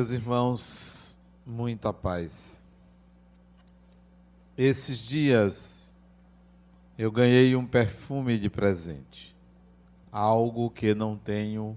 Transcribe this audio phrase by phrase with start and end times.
[0.00, 2.66] Meus irmãos, muita paz.
[4.56, 5.94] Esses dias
[6.96, 9.36] eu ganhei um perfume de presente,
[10.10, 11.76] algo que não tenho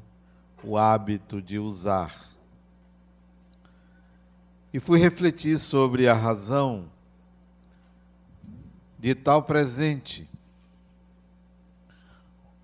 [0.64, 2.30] o hábito de usar.
[4.74, 6.86] E fui refletir sobre a razão
[8.98, 10.26] de tal presente.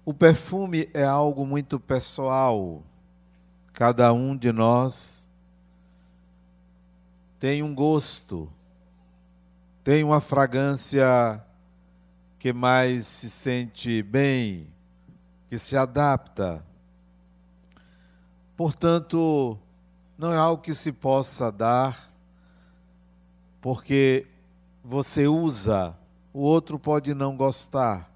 [0.06, 2.82] O perfume é algo muito pessoal.
[3.74, 5.29] Cada um de nós
[7.40, 8.52] tem um gosto,
[9.82, 11.42] tem uma fragrância
[12.38, 14.68] que mais se sente bem,
[15.48, 16.64] que se adapta.
[18.58, 19.58] Portanto,
[20.18, 22.12] não é algo que se possa dar,
[23.62, 24.28] porque
[24.84, 25.98] você usa,
[26.34, 28.12] o outro pode não gostar.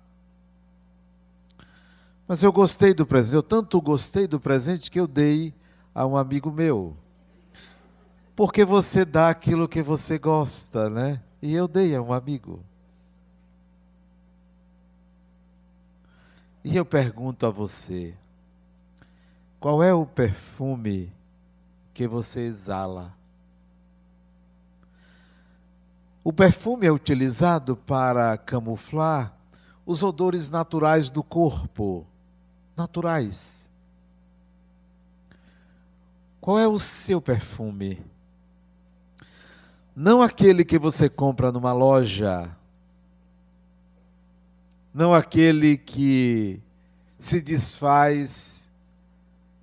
[2.28, 5.54] Mas eu gostei do presente, eu tanto gostei do presente que eu dei
[5.96, 6.98] a um amigo meu.
[8.36, 11.22] Porque você dá aquilo que você gosta, né?
[11.42, 12.64] E eu dei a um amigo.
[16.64, 18.16] E eu pergunto a você:
[19.60, 21.12] qual é o perfume
[21.94, 23.14] que você exala?
[26.24, 29.38] O perfume é utilizado para camuflar
[29.86, 32.08] os odores naturais do corpo.
[32.76, 33.70] Naturais.
[36.40, 38.13] Qual é o seu perfume?
[39.96, 42.50] Não aquele que você compra numa loja.
[44.92, 46.60] Não aquele que
[47.18, 48.70] se desfaz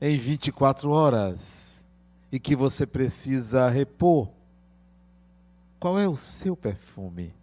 [0.00, 1.84] em 24 horas
[2.30, 4.28] e que você precisa repor.
[5.80, 7.34] Qual é o seu perfume?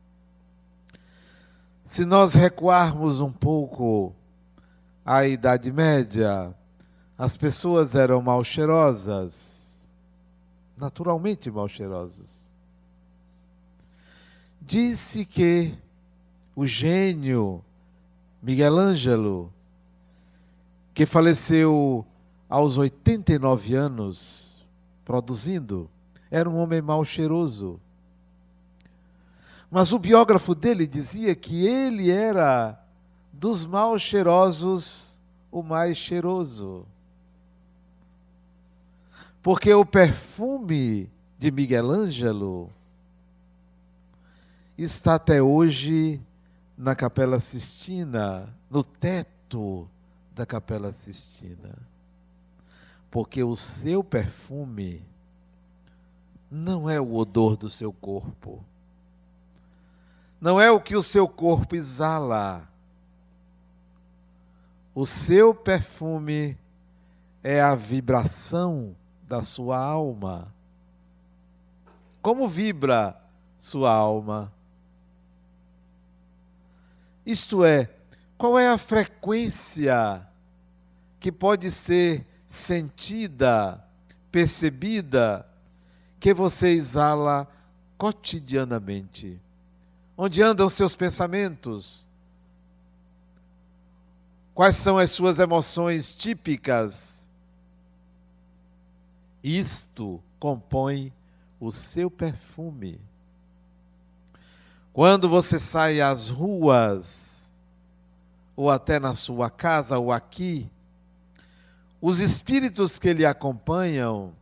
[1.83, 4.15] Se nós recuarmos um pouco
[5.05, 6.55] à Idade Média,
[7.17, 9.89] as pessoas eram mal cheirosas,
[10.77, 12.46] naturalmente mal cheirosas
[14.67, 15.73] disse que
[16.53, 17.63] o gênio
[18.43, 19.51] Miguel Ângelo,
[20.93, 22.05] que faleceu
[22.49, 24.67] aos 89 anos
[25.05, 25.89] produzindo,
[26.29, 27.79] era um homem mal cheiroso.
[29.71, 32.77] Mas o biógrafo dele dizia que ele era
[33.31, 35.17] dos mal cheirosos
[35.49, 36.85] o mais cheiroso.
[39.41, 42.69] Porque o perfume de Miguel Ângelo
[44.77, 46.21] está até hoje
[46.77, 49.89] na Capela Sistina, no teto
[50.35, 51.75] da Capela Sistina.
[53.09, 55.03] Porque o seu perfume
[56.51, 58.63] não é o odor do seu corpo.
[60.39, 62.69] Não é o que o seu corpo exala.
[64.93, 66.57] O seu perfume
[67.43, 68.95] é a vibração
[69.27, 70.53] da sua alma.
[72.21, 73.19] Como vibra
[73.57, 74.51] sua alma?
[77.27, 77.89] Isto é,
[78.37, 80.25] qual é a frequência
[81.19, 83.83] que pode ser sentida,
[84.31, 85.45] percebida,
[86.21, 87.45] que você exala
[87.97, 89.41] cotidianamente?
[90.17, 92.07] Onde andam seus pensamentos?
[94.55, 97.29] Quais são as suas emoções típicas?
[99.43, 101.11] Isto compõe
[101.59, 103.01] o seu perfume.
[104.97, 107.55] Quando você sai às ruas,
[108.55, 110.67] ou até na sua casa, ou aqui,
[112.01, 114.33] os espíritos que lhe acompanham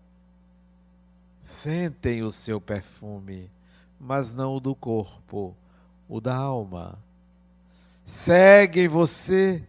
[1.41, 3.51] sentem o seu perfume,
[3.99, 5.53] mas não o do corpo,
[6.07, 6.97] o da alma.
[8.05, 9.61] Seguem você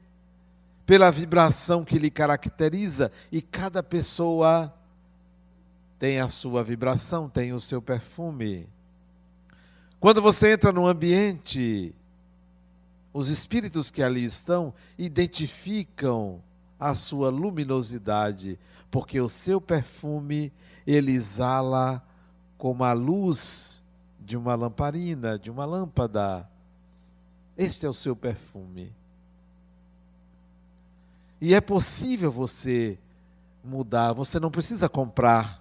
[0.86, 4.72] pela vibração que lhe caracteriza e cada pessoa
[5.98, 8.68] tem a sua vibração, tem o seu perfume.
[10.06, 11.92] Quando você entra num ambiente,
[13.12, 16.40] os espíritos que ali estão identificam
[16.78, 18.56] a sua luminosidade,
[18.88, 20.52] porque o seu perfume
[20.86, 22.00] ele exala
[22.56, 23.84] como a luz
[24.20, 26.48] de uma lamparina, de uma lâmpada.
[27.58, 28.92] Este é o seu perfume.
[31.40, 32.96] E é possível você
[33.64, 35.60] mudar, você não precisa comprar.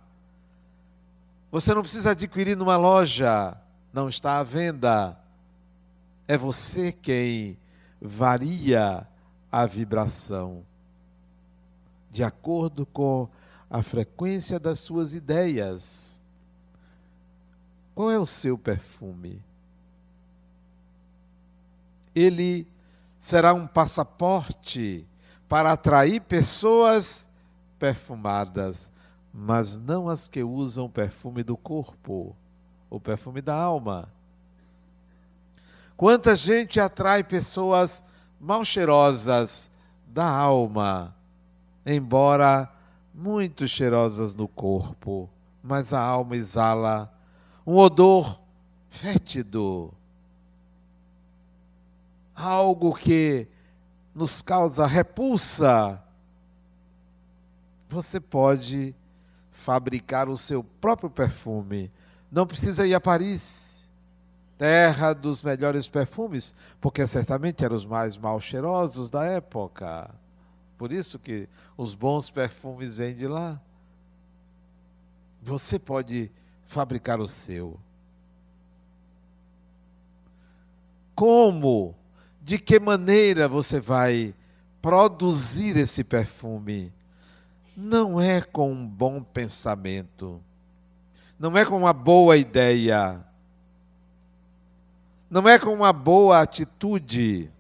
[1.52, 3.60] Você não precisa adquirir numa loja
[3.96, 5.18] não está à venda.
[6.28, 7.58] É você quem
[8.02, 9.08] varia
[9.50, 10.66] a vibração
[12.12, 13.30] de acordo com
[13.70, 16.22] a frequência das suas ideias.
[17.94, 19.42] Qual é o seu perfume?
[22.14, 22.68] Ele
[23.18, 25.08] será um passaporte
[25.48, 27.30] para atrair pessoas
[27.80, 28.92] perfumadas,
[29.34, 32.36] mas não as que usam perfume do corpo,
[32.90, 34.10] o perfume da alma.
[35.98, 38.04] Quanta gente atrai pessoas
[38.40, 39.72] mal cheirosas
[40.08, 41.16] da alma,
[41.86, 42.72] embora
[43.14, 45.30] muito cheirosas no corpo,
[45.64, 47.12] mas a alma exala
[47.66, 48.40] um odor
[48.90, 49.94] fétido,
[52.36, 53.48] algo que
[54.14, 56.02] nos causa repulsa.
[57.90, 58.96] Você pode
[59.52, 61.92] fabricar o seu próprio perfume.
[62.36, 63.90] Não precisa ir a Paris,
[64.58, 70.14] terra dos melhores perfumes, porque certamente eram os mais mal cheirosos da época.
[70.78, 71.48] Por isso que
[71.78, 73.58] os bons perfumes vêm de lá.
[75.42, 76.30] Você pode
[76.68, 77.80] fabricar o seu.
[81.16, 81.96] Como?
[82.42, 84.36] De que maneira você vai
[84.82, 86.92] produzir esse perfume?
[87.78, 90.42] Não é com um bom pensamento,
[91.38, 93.24] não é com uma boa ideia,
[95.30, 97.52] não é com uma boa atitude,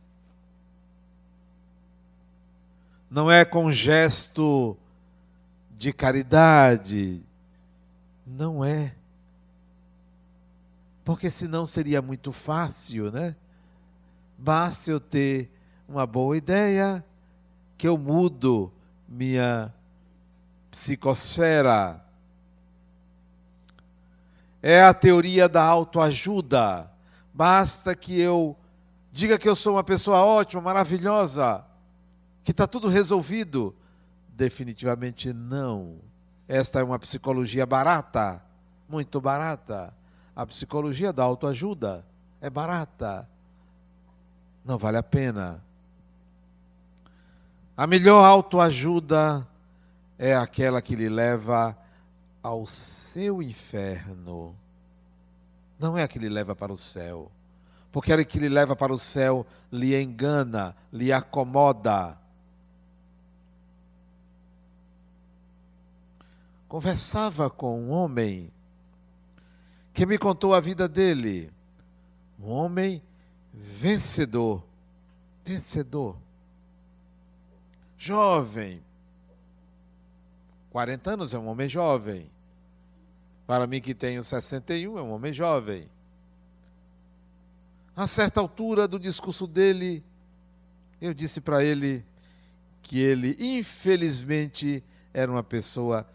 [3.09, 4.77] não é com gesto
[5.71, 7.21] de caridade,
[8.25, 8.95] não é.
[11.03, 13.35] Porque senão seria muito fácil, né?
[14.37, 15.51] Basta eu ter
[15.87, 17.03] uma boa ideia
[17.77, 18.71] que eu mudo
[19.07, 19.73] minha
[20.71, 22.04] psicosfera.
[24.67, 26.89] É a teoria da autoajuda.
[27.31, 28.57] Basta que eu
[29.11, 31.63] diga que eu sou uma pessoa ótima, maravilhosa,
[32.43, 33.75] que está tudo resolvido.
[34.27, 35.99] Definitivamente não.
[36.47, 38.41] Esta é uma psicologia barata,
[38.89, 39.93] muito barata.
[40.35, 42.03] A psicologia da autoajuda
[42.41, 43.29] é barata.
[44.65, 45.63] Não vale a pena.
[47.77, 49.47] A melhor autoajuda
[50.17, 51.77] é aquela que lhe leva
[52.45, 54.55] ao seu inferno.
[55.79, 57.31] Não é a que lhe leva para o céu.
[57.91, 62.15] Porque a que lhe leva para o céu lhe engana, lhe acomoda.
[66.67, 68.51] Conversava com um homem
[69.91, 71.51] que me contou a vida dele.
[72.39, 73.01] Um homem
[73.51, 74.63] vencedor.
[75.43, 76.15] Vencedor.
[77.97, 78.83] Jovem.
[80.69, 82.34] 40 anos é um homem jovem.
[83.45, 85.87] Para mim, que tenho 61, é um homem jovem.
[87.95, 90.03] A certa altura do discurso dele,
[90.99, 92.03] eu disse para ele
[92.81, 94.83] que ele, infelizmente,
[95.13, 96.07] era uma pessoa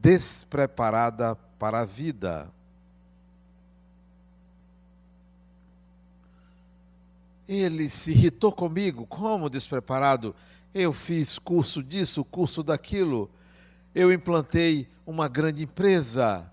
[0.00, 2.52] despreparada para a vida.
[7.48, 10.34] Ele se irritou comigo, como despreparado?
[10.74, 13.30] Eu fiz curso disso, curso daquilo.
[13.94, 16.50] Eu implantei uma grande empresa.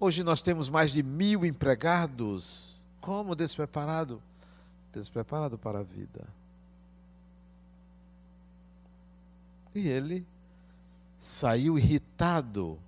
[0.00, 2.84] Hoje nós temos mais de mil empregados.
[3.00, 4.22] Como despreparado?
[4.92, 6.26] Despreparado para a vida.
[9.74, 10.26] E ele
[11.18, 12.78] saiu irritado.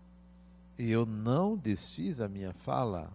[0.78, 3.10] E eu não desfiz a minha fala.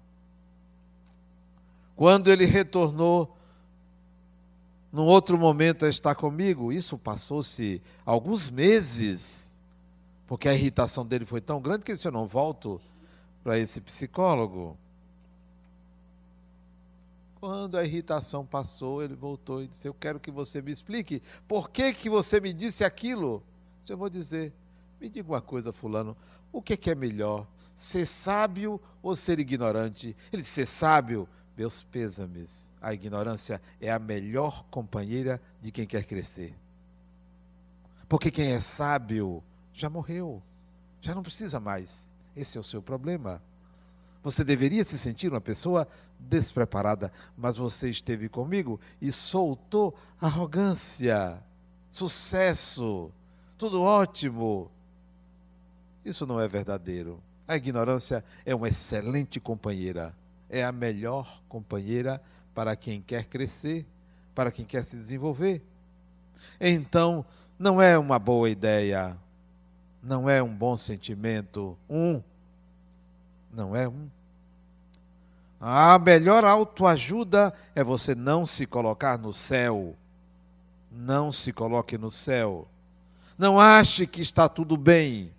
[1.96, 3.36] Quando ele retornou
[4.96, 6.72] num outro momento está comigo.
[6.72, 9.54] Isso passou-se alguns meses,
[10.26, 12.80] porque a irritação dele foi tão grande que ele disse: Eu não volto
[13.46, 14.76] para esse psicólogo.
[17.36, 21.70] Quando a irritação passou, ele voltou e disse: Eu quero que você me explique por
[21.70, 23.44] que, que você me disse aquilo.
[23.88, 24.52] Eu vou dizer:
[25.00, 26.18] Me diga uma coisa, Fulano,
[26.52, 30.18] o que, que é melhor, ser sábio ou ser ignorante?
[30.34, 32.74] Ele disse: Ser sábio meus pêsames.
[32.82, 36.56] A ignorância é a melhor companheira de quem quer crescer.
[38.10, 40.42] Porque quem é sábio já morreu,
[41.00, 42.15] já não precisa mais.
[42.36, 43.42] Esse é o seu problema.
[44.24, 45.88] Você deveria se sentir uma pessoa
[46.20, 51.42] despreparada, mas você esteve comigo e soltou arrogância,
[51.92, 53.12] sucesso,
[53.58, 54.72] tudo ótimo.
[56.04, 57.22] Isso não é verdadeiro.
[57.48, 60.14] A ignorância é uma excelente companheira
[60.50, 62.22] é a melhor companheira
[62.54, 63.86] para quem quer crescer,
[64.34, 65.62] para quem quer se desenvolver.
[66.60, 67.26] Então,
[67.58, 69.18] não é uma boa ideia,
[70.06, 72.22] não é um bom sentimento, um,
[73.52, 74.08] não é um.
[75.60, 79.96] A melhor autoajuda é você não se colocar no céu.
[80.92, 82.68] Não se coloque no céu.
[83.36, 85.34] Não ache que está tudo bem.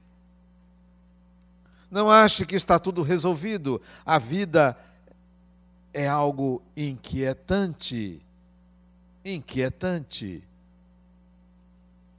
[1.89, 3.81] Não ache que está tudo resolvido.
[4.05, 4.77] A vida
[5.95, 8.21] é algo inquietante.
[9.25, 10.43] Inquietante.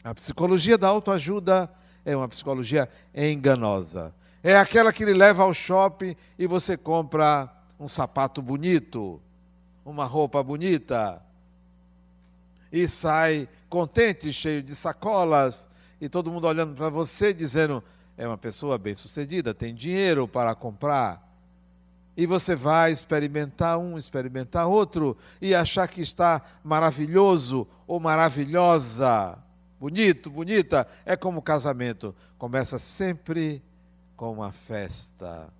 [0.01, 1.77] A psicologia da autoajuda é
[2.15, 4.13] uma psicologia enganosa.
[4.43, 9.21] É aquela que lhe leva ao shopping e você compra um sapato bonito,
[9.85, 11.21] uma roupa bonita,
[12.71, 15.67] e sai contente, cheio de sacolas,
[15.99, 17.83] e todo mundo olhando para você, dizendo:
[18.17, 21.25] é uma pessoa bem-sucedida, tem dinheiro para comprar.
[22.15, 29.37] E você vai experimentar um, experimentar outro, e achar que está maravilhoso ou maravilhosa,
[29.79, 30.87] bonito, bonita.
[31.05, 33.63] É como o casamento: começa sempre
[34.15, 35.51] com uma festa,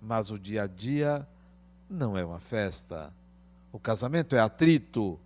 [0.00, 1.26] mas o dia a dia
[1.88, 3.12] não é uma festa.
[3.72, 5.18] O casamento é atrito.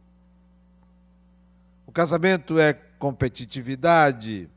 [1.86, 4.48] O casamento é competitividade,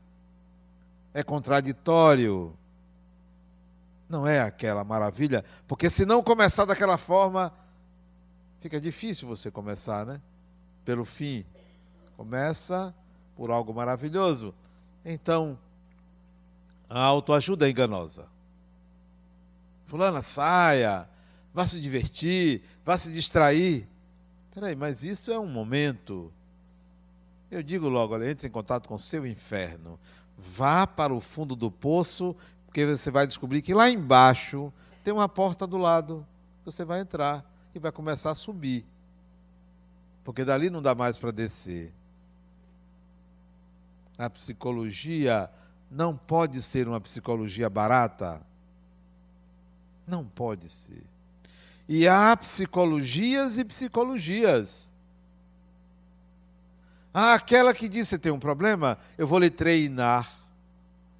[1.12, 2.56] é contraditório.
[4.08, 7.52] Não é aquela maravilha, porque se não começar daquela forma,
[8.60, 10.20] fica difícil você começar, né?
[10.84, 11.44] Pelo fim.
[12.16, 12.94] Começa
[13.36, 14.54] por algo maravilhoso.
[15.04, 15.58] Então,
[16.88, 18.26] a autoajuda é enganosa.
[19.86, 21.08] Fulana, saia,
[21.54, 23.86] vá se divertir, vá se distrair.
[24.52, 26.32] Peraí, mas isso é um momento.
[27.50, 29.98] Eu digo logo, olha, entre em contato com o seu inferno.
[30.36, 32.34] Vá para o fundo do poço,
[32.66, 34.72] porque você vai descobrir que lá embaixo
[35.04, 36.26] tem uma porta do lado.
[36.64, 38.84] Você vai entrar e vai começar a subir.
[40.24, 41.92] Porque dali não dá mais para descer.
[44.18, 45.50] A psicologia
[45.90, 48.40] não pode ser uma psicologia barata.
[50.06, 51.02] Não pode ser.
[51.88, 54.92] E há psicologias e psicologias.
[57.12, 58.98] Ah, aquela que diz: você tem um problema?
[59.16, 60.30] Eu vou lhe treinar.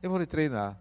[0.03, 0.77] Eu vou lhe treinar.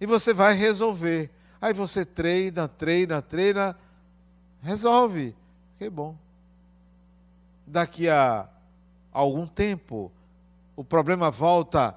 [0.00, 1.30] E você vai resolver.
[1.60, 3.76] Aí você treina, treina, treina,
[4.62, 5.36] resolve.
[5.78, 6.16] Que bom.
[7.66, 8.48] Daqui a
[9.12, 10.10] algum tempo,
[10.76, 11.96] o problema volta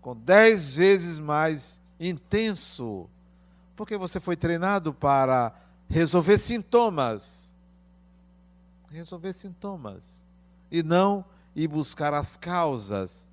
[0.00, 3.08] com dez vezes mais intenso,
[3.76, 5.54] porque você foi treinado para
[5.88, 7.52] resolver sintomas
[8.92, 10.24] resolver sintomas
[10.70, 11.24] e não
[11.56, 13.32] ir buscar as causas.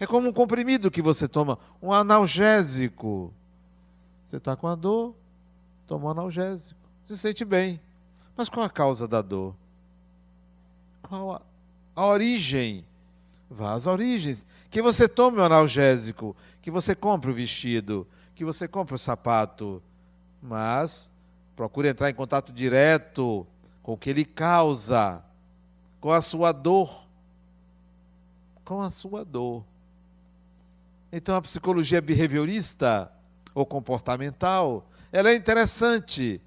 [0.00, 3.32] É como um comprimido que você toma, um analgésico.
[4.24, 5.14] Você está com a dor,
[5.86, 6.78] toma um analgésico.
[7.06, 7.80] Se sente bem.
[8.36, 9.54] Mas qual a causa da dor?
[11.02, 11.42] Qual a,
[11.98, 12.84] a origem?
[13.50, 14.46] Vá às origens.
[14.70, 19.82] Que você tome o analgésico, que você compre o vestido, que você compre o sapato.
[20.40, 21.10] Mas
[21.56, 23.44] procure entrar em contato direto
[23.82, 25.20] com o que ele causa,
[26.00, 27.04] com a sua dor.
[28.64, 29.64] Com a sua dor.
[31.12, 33.10] Então a psicologia behaviorista
[33.52, 36.40] ou comportamental, ela é interessante,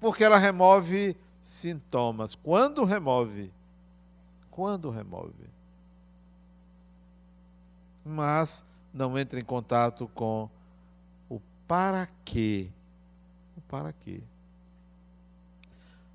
[0.00, 2.34] porque ela remove sintomas.
[2.34, 3.52] Quando remove?
[4.52, 5.32] Quando remove?
[8.04, 10.48] Mas não entra em contato com
[11.28, 12.68] o para quê.
[13.56, 14.20] O para quê.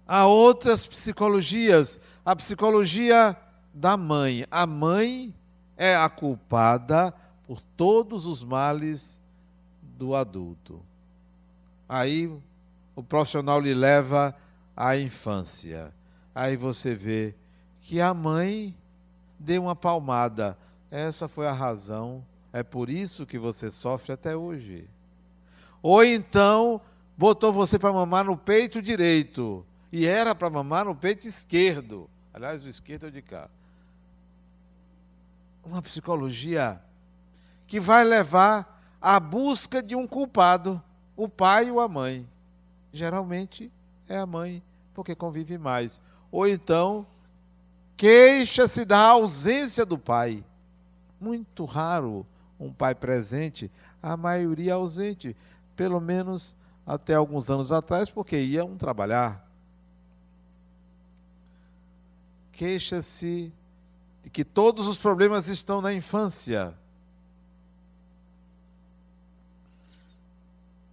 [0.07, 1.99] Há outras psicologias.
[2.23, 3.35] A psicologia
[3.73, 4.45] da mãe.
[4.51, 5.33] A mãe
[5.75, 7.11] é a culpada
[7.47, 9.19] por todos os males
[9.81, 10.79] do adulto.
[11.89, 12.31] Aí
[12.95, 14.35] o profissional lhe leva
[14.75, 15.91] à infância.
[16.35, 17.33] Aí você vê
[17.87, 18.75] que a mãe
[19.39, 20.57] deu uma palmada.
[20.91, 22.21] Essa foi a razão.
[22.51, 24.89] É por isso que você sofre até hoje.
[25.81, 26.81] Ou então
[27.17, 32.09] botou você para mamar no peito direito e era para mamar no peito esquerdo.
[32.33, 33.49] Aliás, o esquerdo é de cá.
[35.63, 36.81] Uma psicologia
[37.67, 40.83] que vai levar à busca de um culpado,
[41.15, 42.27] o pai ou a mãe.
[42.91, 43.71] Geralmente
[44.09, 44.61] é a mãe,
[44.93, 46.01] porque convive mais.
[46.29, 47.07] Ou então,
[47.97, 50.45] queixa-se da ausência do pai.
[51.19, 52.25] Muito raro
[52.59, 53.69] um pai presente,
[54.01, 55.35] a maioria ausente,
[55.75, 59.47] pelo menos até alguns anos atrás, porque iam trabalhar.
[62.57, 63.53] queixa-se
[64.23, 66.73] de que todos os problemas estão na infância.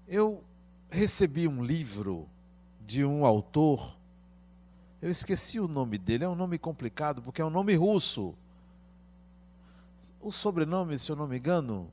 [0.06, 0.44] Eu
[0.90, 2.28] recebi um livro
[2.82, 3.96] de um autor,
[5.04, 8.34] eu esqueci o nome dele, é um nome complicado, porque é um nome russo.
[10.20, 11.90] O sobrenome, se eu não me engano,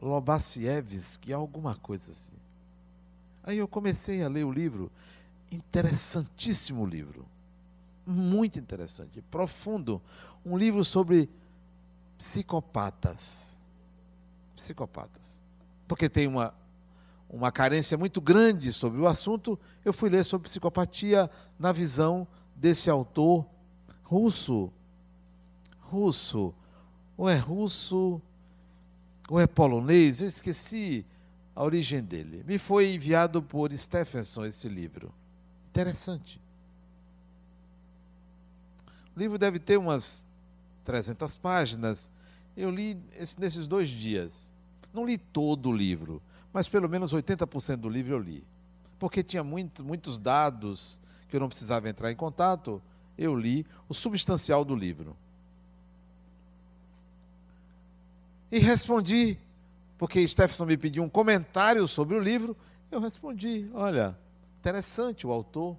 [0.00, 2.36] Lobassievski, alguma coisa assim.
[3.42, 4.90] Aí eu comecei a ler o livro,
[5.50, 7.26] interessantíssimo livro
[8.08, 10.00] muito interessante, profundo.
[10.44, 11.28] Um livro sobre
[12.16, 13.58] psicopatas.
[14.56, 15.42] Psicopatas.
[15.86, 16.54] Porque tem uma,
[17.28, 22.88] uma carência muito grande sobre o assunto, eu fui ler sobre psicopatia na visão desse
[22.88, 23.46] autor
[24.02, 24.72] russo.
[25.80, 26.54] Russo.
[27.16, 28.20] ou é russo,
[29.28, 31.04] ou é polonês, eu esqueci
[31.54, 32.44] a origem dele.
[32.46, 35.12] Me foi enviado por Stephenson esse livro.
[35.66, 36.40] Interessante.
[39.14, 40.26] O livro deve ter umas
[40.84, 42.10] 300 páginas.
[42.56, 44.54] Eu li esse, nesses dois dias.
[44.94, 48.44] Não li todo o livro, mas pelo menos 80% do livro eu li.
[48.98, 52.82] Porque tinha muito, muitos dados que eu não precisava entrar em contato,
[53.16, 55.16] eu li o substancial do livro.
[58.50, 59.38] E respondi,
[59.98, 62.56] porque Stephenson me pediu um comentário sobre o livro,
[62.90, 64.16] eu respondi: olha,
[64.58, 65.76] interessante o autor,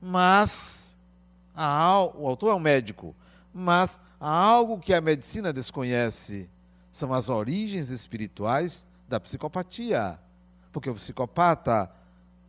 [0.00, 0.96] mas
[1.56, 3.14] o autor é um médico,
[3.52, 6.50] mas há algo que a medicina desconhece:
[6.92, 10.18] são as origens espirituais da psicopatia.
[10.72, 11.90] Porque o psicopata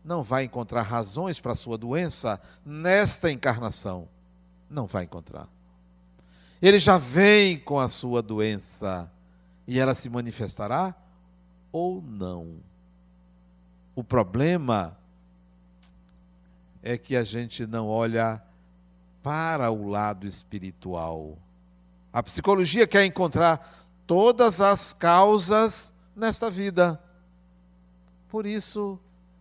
[0.03, 4.07] não vai encontrar razões para a sua doença nesta encarnação.
[4.69, 5.47] Não vai encontrar.
[6.61, 9.11] Ele já vem com a sua doença
[9.67, 10.95] e ela se manifestará
[11.71, 12.57] ou não.
[13.95, 14.97] O problema
[16.83, 18.41] é que a gente não olha
[19.23, 21.37] para o lado espiritual.
[22.13, 27.01] A psicologia quer encontrar todas as causas nesta vida.
[28.29, 28.99] Por isso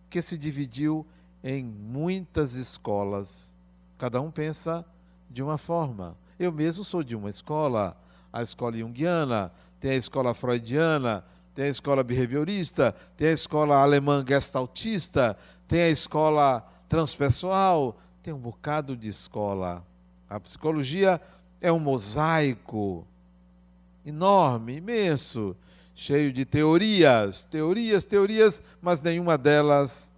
[0.09, 1.05] que se dividiu
[1.43, 3.57] em muitas escolas.
[3.97, 4.85] Cada um pensa
[5.29, 6.17] de uma forma.
[6.37, 7.95] Eu mesmo sou de uma escola,
[8.31, 14.23] a escola junguiana, tem a escola freudiana, tem a escola behaviorista, tem a escola alemã
[14.27, 19.85] gestaltista, tem a escola transpessoal, tem um bocado de escola.
[20.29, 21.21] A psicologia
[21.61, 23.07] é um mosaico
[24.05, 25.55] enorme, imenso,
[25.95, 30.13] cheio de teorias, teorias, teorias, mas nenhuma delas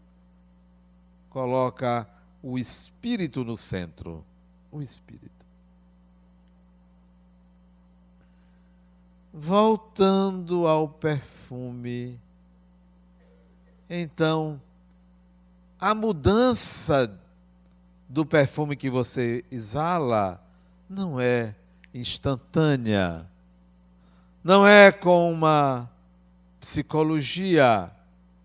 [1.30, 2.08] coloca
[2.42, 4.26] o espírito no centro.
[4.72, 5.32] O espírito.
[9.32, 12.20] Voltando ao perfume,
[13.90, 14.60] então,
[15.80, 17.18] a mudança
[18.10, 20.44] do perfume que você exala
[20.90, 21.56] não é
[21.94, 23.26] instantânea,
[24.48, 25.90] não é com uma
[26.60, 27.92] psicologia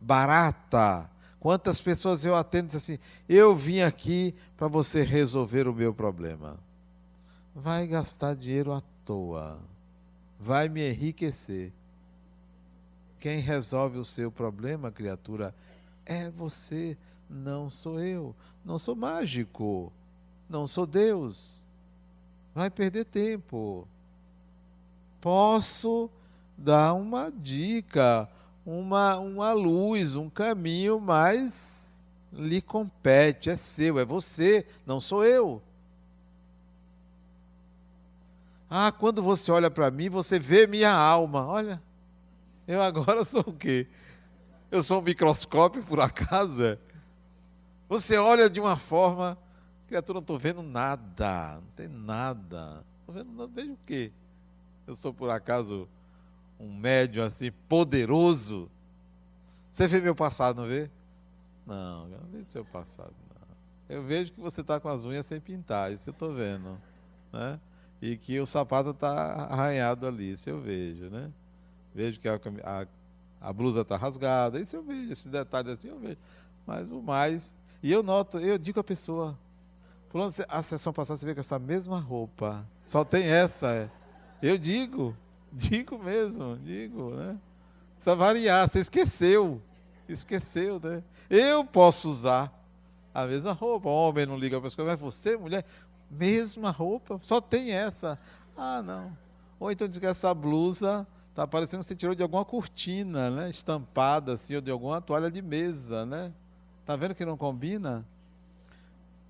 [0.00, 1.08] barata.
[1.38, 6.58] Quantas pessoas eu atendo assim, eu vim aqui para você resolver o meu problema.
[7.54, 9.58] Vai gastar dinheiro à toa
[10.42, 11.72] vai me enriquecer.
[13.20, 15.54] Quem resolve o seu problema, criatura,
[16.04, 16.96] é você,
[17.30, 18.34] não sou eu.
[18.64, 19.92] Não sou mágico,
[20.48, 21.64] não sou Deus.
[22.52, 23.86] Vai perder tempo.
[25.22, 26.10] Posso
[26.58, 28.28] dar uma dica,
[28.66, 35.62] uma, uma luz, um caminho, mas lhe compete, é seu, é você, não sou eu.
[38.68, 41.46] Ah, quando você olha para mim, você vê minha alma.
[41.46, 41.80] Olha,
[42.66, 43.86] eu agora sou o quê?
[44.72, 46.64] Eu sou um microscópio, por acaso?
[46.64, 46.78] É?
[47.88, 49.38] Você olha de uma forma,
[49.86, 52.84] criatura, não estou vendo nada, não tem nada.
[52.98, 54.10] Estou vendo, não vejo o quê?
[54.86, 55.88] Eu sou, por acaso,
[56.58, 58.70] um médium assim, poderoso.
[59.70, 60.90] Você vê meu passado, não vê?
[61.66, 63.96] Não, não vejo seu passado, não.
[63.96, 66.78] Eu vejo que você está com as unhas sem pintar, isso eu estou vendo.
[67.32, 67.58] Né?
[68.02, 71.30] e que o sapato está arranhado ali, isso eu vejo, né?
[71.94, 72.86] Vejo que a, a,
[73.40, 76.18] a blusa está rasgada, isso eu vejo, esses detalhes assim eu vejo.
[76.66, 79.38] Mas o mais, e eu noto, eu digo à pessoa,
[80.08, 83.90] fulano, a sessão passada você veio com essa mesma roupa, só tem essa, é.
[84.42, 85.16] Eu digo,
[85.52, 87.38] digo mesmo, digo, né?
[87.94, 89.62] Precisa variar, você esqueceu,
[90.08, 91.02] esqueceu, né?
[91.30, 92.52] Eu posso usar
[93.14, 95.64] a mesma roupa, o homem não liga para as coisas, mas você, mulher,
[96.12, 98.18] Mesma roupa, só tem essa.
[98.54, 99.16] Ah, não.
[99.58, 103.48] Ou então diz que essa blusa está parecendo que você tirou de alguma cortina, né?
[103.48, 106.30] Estampada assim, ou de alguma toalha de mesa, né?
[106.84, 108.04] Tá vendo que não combina?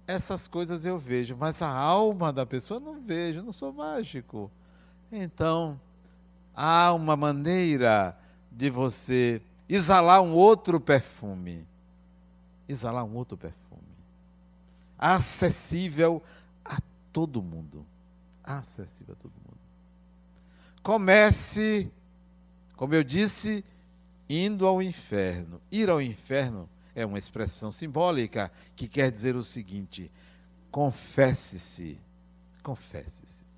[0.09, 4.51] Essas coisas eu vejo, mas a alma da pessoa não vejo, não sou mágico.
[5.13, 5.79] Então,
[6.55, 8.19] há uma maneira
[8.51, 11.67] de você exalar um outro perfume.
[12.67, 13.83] Exalar um outro perfume.
[14.99, 16.23] Acessível
[17.13, 17.85] todo mundo.
[18.43, 19.59] Acessível a todo mundo.
[20.83, 21.93] Comece,
[22.77, 23.65] como eu disse,
[24.29, 25.61] indo ao inferno.
[25.71, 30.11] Ir ao inferno é uma expressão simbólica que quer dizer o seguinte:
[30.71, 31.99] confesse-se.
[32.63, 33.52] Confesse-se.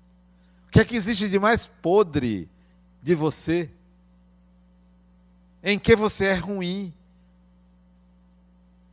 [0.75, 2.49] Que é que existe de mais podre
[3.01, 3.71] de você?
[5.63, 6.93] Em que você é ruim?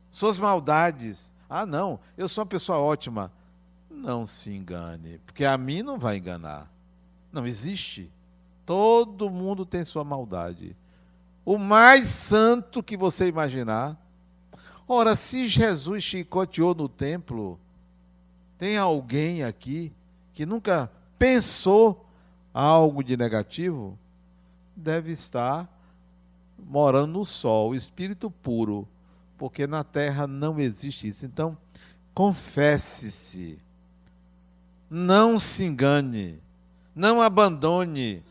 [0.09, 1.33] Suas maldades.
[1.49, 3.33] Ah, não, eu sou uma pessoa ótima.
[3.91, 6.71] Não se engane, porque a mim não vai enganar.
[7.33, 8.09] Não existe.
[8.65, 10.77] Todo mundo tem sua maldade.
[11.43, 14.01] O mais santo que você imaginar.
[14.87, 17.59] Ora, se Jesus chicoteou no templo,
[18.57, 19.91] tem alguém aqui
[20.31, 20.89] que nunca
[21.23, 22.05] pensou
[22.53, 23.97] algo de negativo?
[24.75, 25.69] Deve estar
[26.59, 28.85] morando no sol, espírito puro,
[29.37, 31.25] porque na terra não existe isso.
[31.25, 31.57] Então,
[32.13, 33.57] confesse-se.
[34.89, 36.41] Não se engane.
[36.93, 38.21] Não abandone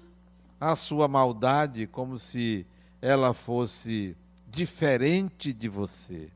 [0.60, 2.66] a sua maldade como se
[3.00, 4.14] ela fosse
[4.50, 6.28] diferente de você.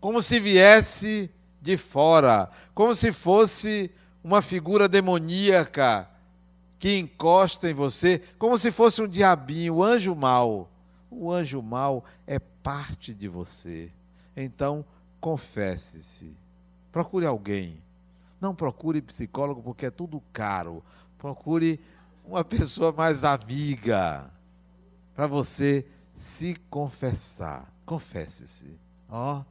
[0.00, 3.90] Como se viesse de fora, como se fosse
[4.22, 6.08] uma figura demoníaca
[6.78, 10.68] que encosta em você, como se fosse um diabinho, o anjo mau.
[11.10, 13.90] O anjo mau é parte de você.
[14.36, 14.84] Então,
[15.20, 16.36] confesse-se.
[16.90, 17.80] Procure alguém.
[18.40, 20.82] Não procure psicólogo porque é tudo caro.
[21.18, 21.78] Procure
[22.24, 24.28] uma pessoa mais amiga
[25.14, 27.72] para você se confessar.
[27.86, 28.78] Confesse-se.
[29.08, 29.44] Ó, oh,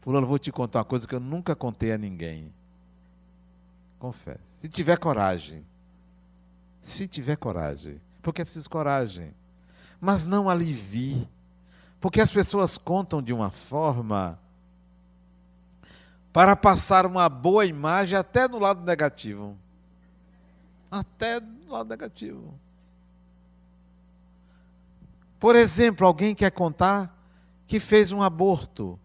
[0.00, 2.52] fulano, vou te contar uma coisa que eu nunca contei a ninguém.
[3.98, 4.60] Confesse.
[4.60, 5.64] Se tiver coragem.
[6.80, 8.00] Se tiver coragem.
[8.22, 9.34] Porque é preciso coragem.
[10.00, 11.28] Mas não alivie.
[12.00, 14.38] Porque as pessoas contam de uma forma
[16.32, 19.56] para passar uma boa imagem até no lado negativo.
[20.90, 22.54] Até no lado negativo.
[25.40, 27.14] Por exemplo, alguém quer contar
[27.66, 28.98] que fez um aborto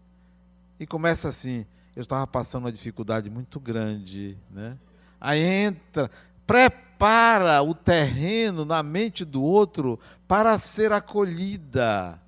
[0.78, 4.78] e começa assim: eu estava passando uma dificuldade muito grande, né?
[5.20, 6.10] Aí entra,
[6.46, 12.20] prepara o terreno na mente do outro para ser acolhida.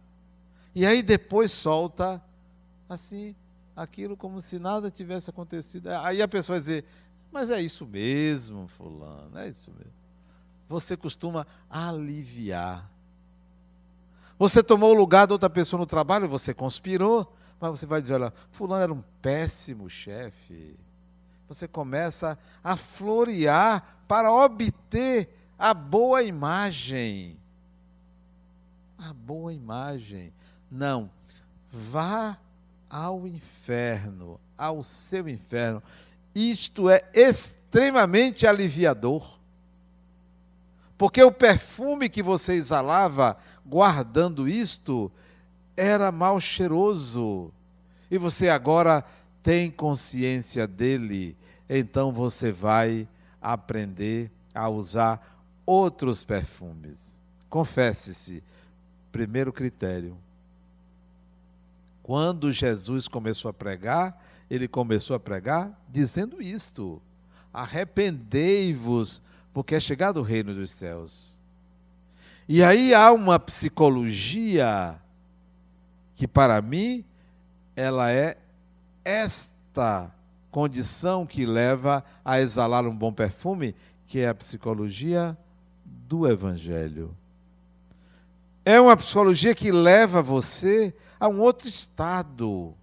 [0.75, 2.23] E aí depois solta
[2.89, 3.35] assim,
[3.75, 5.89] aquilo como se nada tivesse acontecido.
[5.89, 6.85] Aí a pessoa vai dizer,
[7.33, 9.93] mas é isso mesmo, fulano, é isso mesmo.
[10.69, 12.91] Você costuma aliviar.
[14.39, 18.15] Você tomou o lugar de outra pessoa no trabalho, você conspirou, mas você vai dizer,
[18.15, 20.79] olha, fulano era um péssimo chefe.
[21.49, 27.39] Você começa a florear para obter a boa imagem.
[28.99, 30.33] A boa imagem.
[30.71, 31.11] Não.
[31.71, 32.39] Vá
[32.89, 35.83] ao inferno, ao seu inferno.
[36.35, 39.39] Isto é extremamente aliviador.
[40.97, 43.37] Porque o perfume que você exalava
[43.67, 45.11] guardando isto
[45.77, 47.53] era mal cheiroso.
[48.11, 49.05] E você agora
[49.43, 51.37] tem consciência dele.
[51.69, 53.09] Então você vai
[53.41, 57.19] aprender a usar outros perfumes.
[57.49, 58.43] Confesse-se.
[59.11, 60.17] Primeiro critério.
[62.03, 67.01] Quando Jesus começou a pregar, ele começou a pregar dizendo isto:
[67.53, 71.35] arrependei-vos, porque é chegado o reino dos céus.
[72.47, 75.01] E aí há uma psicologia
[76.15, 77.05] que, para mim,
[77.77, 78.39] ela é
[79.05, 80.13] esta
[80.51, 83.75] condição que leva a exalar um bom perfume,
[84.07, 85.37] que é a psicologia
[85.85, 87.17] do Evangelho.
[88.65, 92.75] É uma psicologia que leva você a um outro estado.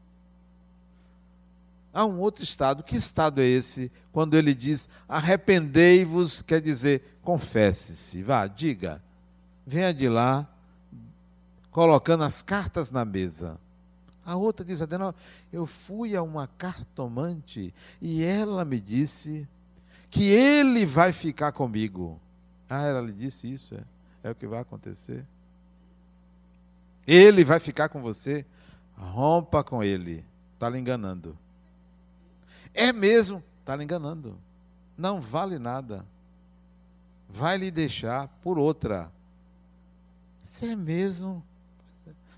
[1.93, 2.83] A um outro estado.
[2.83, 3.91] Que estado é esse?
[4.11, 8.21] Quando ele diz arrependei-vos, quer dizer confesse-se.
[8.21, 9.01] Vá, diga.
[9.65, 10.47] Venha de lá,
[11.71, 13.59] colocando as cartas na mesa.
[14.23, 15.15] A outra diz, Adenal,
[15.51, 19.47] eu fui a uma cartomante e ela me disse
[20.09, 22.19] que ele vai ficar comigo.
[22.69, 23.83] Ah, ela lhe disse isso, é,
[24.23, 25.25] é o que vai acontecer.
[27.07, 28.45] Ele vai ficar com você.
[28.95, 30.23] Rompa com ele.
[30.53, 31.35] Está lhe enganando.
[32.73, 34.37] É mesmo, está lhe enganando.
[34.97, 36.05] Não vale nada.
[37.27, 39.11] Vai lhe deixar por outra.
[40.43, 41.43] Isso é mesmo.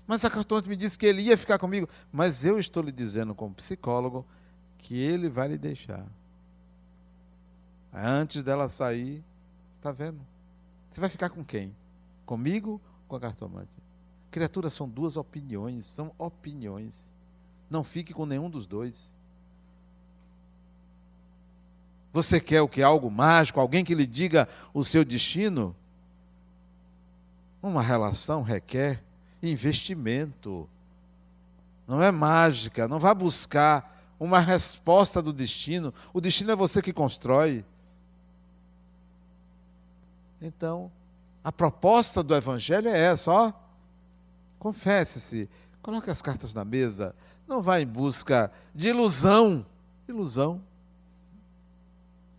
[0.06, 1.88] Mas a cartomante me disse que ele ia ficar comigo.
[2.12, 4.26] Mas eu estou lhe dizendo, como psicólogo,
[4.78, 6.04] que ele vai lhe deixar.
[7.92, 9.24] Antes dela sair,
[9.72, 10.20] está vendo?
[10.90, 11.74] Você vai ficar com quem?
[12.26, 13.76] Comigo ou com a cartomante?
[14.30, 17.14] Criaturas são duas opiniões, são opiniões.
[17.70, 19.16] Não fique com nenhum dos dois.
[22.12, 22.82] Você quer o que?
[22.82, 23.58] Algo mágico?
[23.58, 25.74] Alguém que lhe diga o seu destino?
[27.62, 29.02] Uma relação requer
[29.50, 30.68] investimento.
[31.86, 32.88] Não é mágica.
[32.88, 35.92] Não vá buscar uma resposta do destino.
[36.12, 37.64] O destino é você que constrói.
[40.40, 40.90] Então,
[41.42, 43.52] a proposta do Evangelho é essa, ó.
[44.58, 45.48] Confesse-se,
[45.82, 47.14] coloque as cartas na mesa,
[47.46, 49.64] não vá em busca de ilusão.
[50.08, 50.60] Ilusão.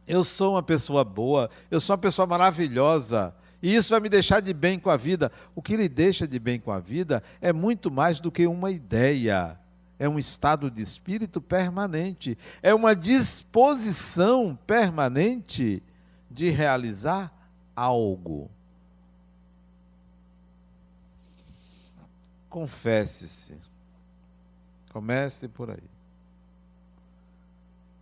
[0.08, 3.34] Eu sou uma pessoa boa, eu sou uma pessoa maravilhosa.
[3.66, 5.32] E isso vai me deixar de bem com a vida.
[5.56, 8.70] O que lhe deixa de bem com a vida é muito mais do que uma
[8.70, 9.60] ideia.
[9.98, 12.38] É um estado de espírito permanente.
[12.62, 15.82] É uma disposição permanente
[16.30, 17.34] de realizar
[17.76, 18.52] algo.
[22.48, 23.58] Confesse-se.
[24.94, 25.90] Comece por aí.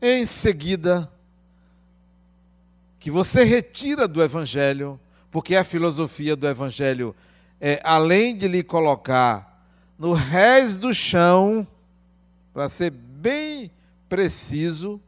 [0.01, 1.09] Em seguida,
[2.99, 4.99] que você retira do Evangelho,
[5.33, 7.15] porque a filosofia do Evangelho
[7.59, 9.65] é, além de lhe colocar
[9.97, 11.65] no rés do chão,
[12.53, 13.71] para ser bem
[14.07, 15.01] preciso,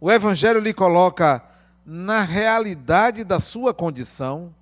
[0.00, 1.44] o Evangelho lhe coloca
[1.86, 4.52] na realidade da sua condição,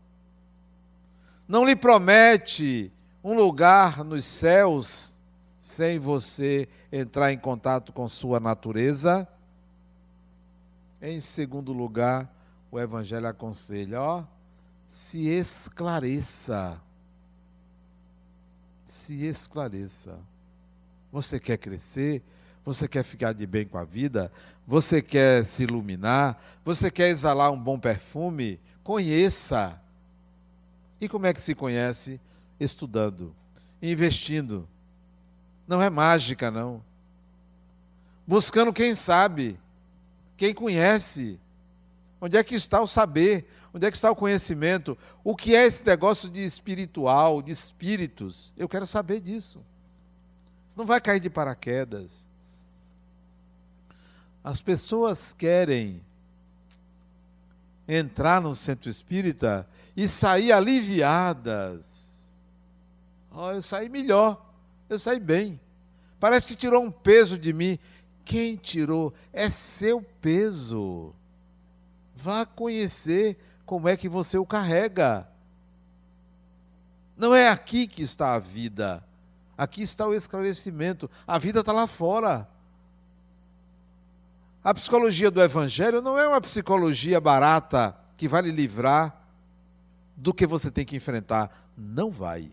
[1.48, 2.92] não lhe promete
[3.24, 5.22] um lugar nos céus
[5.56, 9.26] sem você entrar em contato com sua natureza.
[11.00, 12.30] Em segundo lugar,
[12.70, 14.24] o Evangelho aconselha: ó,
[14.92, 16.78] se esclareça.
[18.86, 20.18] Se esclareça.
[21.10, 22.22] Você quer crescer?
[22.62, 24.30] Você quer ficar de bem com a vida?
[24.66, 26.38] Você quer se iluminar?
[26.62, 28.60] Você quer exalar um bom perfume?
[28.84, 29.80] Conheça.
[31.00, 32.20] E como é que se conhece?
[32.60, 33.34] Estudando,
[33.80, 34.68] investindo.
[35.66, 36.84] Não é mágica, não.
[38.26, 39.58] Buscando quem sabe
[40.36, 41.40] quem conhece.
[42.20, 43.46] Onde é que está o saber?
[43.74, 44.98] Onde é que está o conhecimento?
[45.24, 48.52] O que é esse negócio de espiritual, de espíritos?
[48.56, 49.64] Eu quero saber disso.
[50.68, 52.10] Você não vai cair de paraquedas.
[54.44, 56.02] As pessoas querem
[57.86, 62.30] entrar no centro espírita e sair aliviadas.
[63.30, 64.44] Oh, eu saí melhor,
[64.88, 65.58] eu saí bem.
[66.20, 67.78] Parece que tirou um peso de mim.
[68.24, 69.12] Quem tirou?
[69.32, 71.14] É seu peso.
[72.14, 75.26] Vá conhecer como é que você o carrega.
[77.16, 79.04] Não é aqui que está a vida.
[79.56, 81.10] Aqui está o esclarecimento.
[81.26, 82.48] A vida está lá fora.
[84.64, 89.16] A psicologia do Evangelho não é uma psicologia barata que vai lhe livrar
[90.16, 91.68] do que você tem que enfrentar.
[91.76, 92.48] Não vai.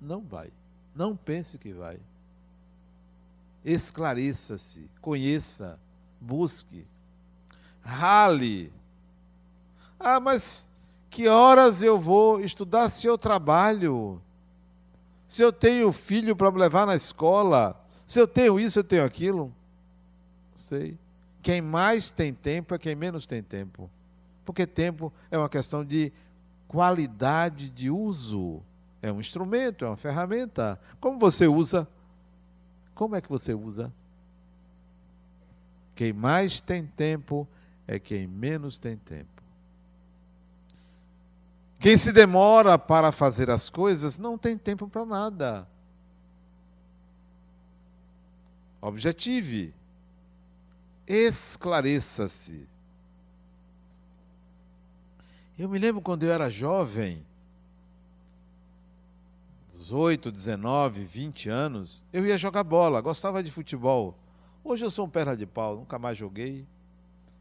[0.00, 0.50] Não vai.
[0.94, 1.98] Não pense que vai
[3.66, 5.76] esclareça-se, conheça,
[6.20, 6.86] busque,
[7.82, 8.72] rale.
[9.98, 10.70] Ah, mas
[11.10, 14.20] que horas eu vou estudar se eu trabalho?
[15.26, 17.80] Se eu tenho filho para levar na escola?
[18.06, 19.52] Se eu tenho isso, eu tenho aquilo?
[20.54, 20.98] Sei.
[21.42, 23.90] Quem mais tem tempo é quem menos tem tempo.
[24.44, 26.12] Porque tempo é uma questão de
[26.68, 28.62] qualidade de uso.
[29.02, 30.78] É um instrumento, é uma ferramenta.
[31.00, 31.88] Como você usa?
[32.94, 33.92] Como é que você usa?
[35.94, 37.48] Quem mais tem tempo
[37.86, 39.35] é quem menos tem tempo.
[41.78, 45.68] Quem se demora para fazer as coisas não tem tempo para nada.
[48.80, 49.74] Objetive.
[51.06, 52.68] Esclareça-se.
[55.58, 57.24] Eu me lembro quando eu era jovem,
[59.70, 64.18] 18, 19, 20 anos, eu ia jogar bola, gostava de futebol.
[64.64, 66.66] Hoje eu sou um perna de pau, nunca mais joguei.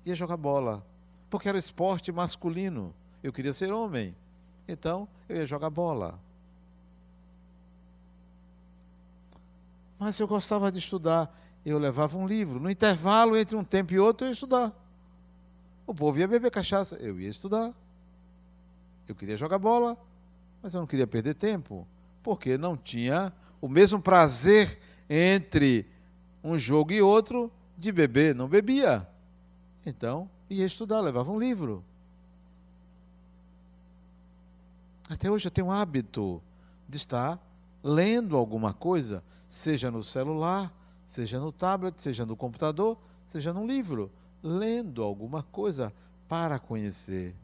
[0.05, 0.85] Ia jogar bola,
[1.29, 2.93] porque era esporte masculino.
[3.23, 4.15] Eu queria ser homem.
[4.67, 6.19] Então, eu ia jogar bola.
[9.99, 11.33] Mas eu gostava de estudar.
[11.65, 12.59] Eu levava um livro.
[12.59, 14.73] No intervalo entre um tempo e outro, eu ia estudar.
[15.87, 16.95] O povo ia beber cachaça.
[16.97, 17.73] Eu ia estudar.
[19.07, 19.97] Eu queria jogar bola,
[20.61, 21.87] mas eu não queria perder tempo
[22.25, 25.87] porque não tinha o mesmo prazer entre
[26.43, 29.07] um jogo e outro de beber, não bebia.
[29.85, 31.83] Então, ia estudar, levava um livro.
[35.09, 36.41] Até hoje eu tenho o hábito
[36.89, 37.39] de estar
[37.83, 40.73] lendo alguma coisa, seja no celular,
[41.05, 45.93] seja no tablet, seja no computador, seja num livro, lendo alguma coisa
[46.27, 47.35] para conhecer.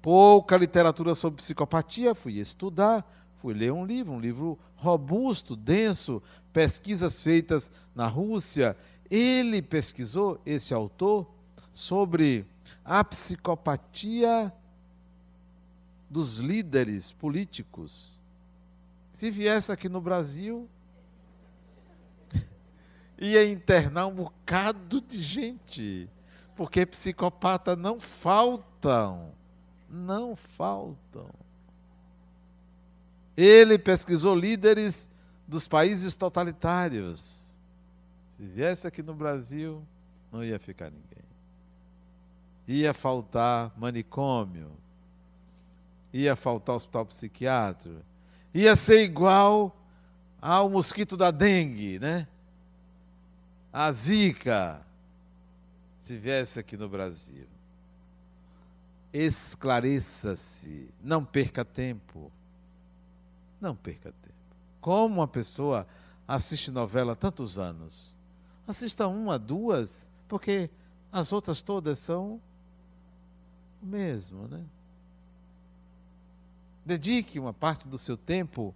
[0.00, 3.06] Pouca literatura sobre psicopatia, fui estudar,
[3.40, 8.76] fui ler um livro, um livro robusto, denso, pesquisas feitas na Rússia.
[9.10, 11.26] Ele pesquisou, esse autor,
[11.70, 12.46] sobre
[12.82, 14.50] a psicopatia
[16.14, 18.20] dos líderes políticos.
[19.12, 20.68] Se viesse aqui no Brasil,
[23.18, 26.08] ia internar um bocado de gente,
[26.54, 29.32] porque psicopatas não faltam,
[29.90, 31.28] não faltam.
[33.36, 35.10] Ele pesquisou líderes
[35.48, 37.58] dos países totalitários.
[38.36, 39.84] Se viesse aqui no Brasil,
[40.30, 41.24] não ia ficar ninguém.
[42.68, 44.83] ia faltar manicômio,
[46.14, 48.00] ia faltar hospital psiquiátrico,
[48.54, 49.76] ia ser igual
[50.40, 52.28] ao mosquito da dengue, né?
[53.72, 54.80] A zika,
[55.98, 57.48] se viesse aqui no Brasil.
[59.12, 62.30] Esclareça-se, não perca tempo.
[63.60, 64.34] Não perca tempo.
[64.80, 65.84] Como uma pessoa
[66.28, 68.14] assiste novela há tantos anos?
[68.68, 70.70] Assista uma, duas, porque
[71.10, 72.40] as outras todas são
[73.82, 74.64] o mesmo, né?
[76.84, 78.74] Dedique uma parte do seu tempo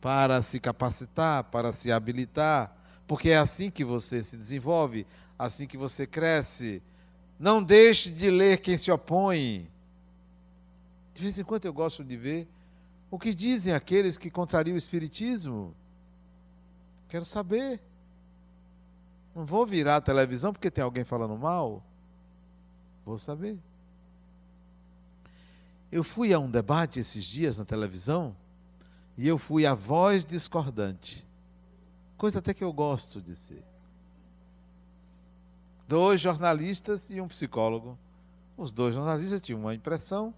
[0.00, 2.74] para se capacitar, para se habilitar,
[3.06, 5.06] porque é assim que você se desenvolve,
[5.38, 6.82] assim que você cresce.
[7.38, 9.68] Não deixe de ler quem se opõe.
[11.12, 12.48] De vez em quando eu gosto de ver
[13.10, 15.74] o que dizem aqueles que contrariam o Espiritismo.
[17.08, 17.80] Quero saber.
[19.34, 21.82] Não vou virar a televisão porque tem alguém falando mal.
[23.04, 23.58] Vou saber.
[25.90, 28.36] Eu fui a um debate esses dias na televisão
[29.16, 31.26] e eu fui a voz discordante.
[32.16, 33.64] Coisa até que eu gosto de ser.
[35.88, 37.98] Dois jornalistas e um psicólogo.
[38.56, 40.32] Os dois jornalistas tinham uma impressão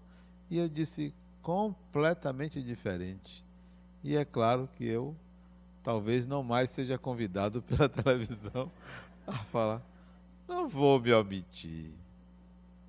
[0.49, 3.45] e eu disse completamente diferente.
[4.03, 5.15] E é claro que eu
[5.83, 8.71] talvez não mais seja convidado pela televisão
[9.27, 9.81] a falar.
[10.47, 11.91] Não vou me omitir.